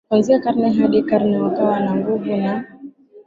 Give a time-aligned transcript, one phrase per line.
[0.09, 2.65] Kuanzia karne hadi karne wakawa na nguvu na